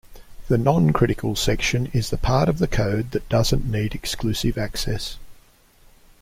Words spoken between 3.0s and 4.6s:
that doesn't need exclusive